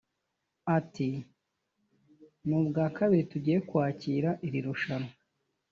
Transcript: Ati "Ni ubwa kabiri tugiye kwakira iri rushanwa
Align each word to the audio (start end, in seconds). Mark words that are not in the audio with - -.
Ati 0.77 1.09
"Ni 2.47 2.53
ubwa 2.59 2.85
kabiri 2.97 3.23
tugiye 3.31 3.57
kwakira 3.67 4.29
iri 4.47 4.59
rushanwa 4.65 5.11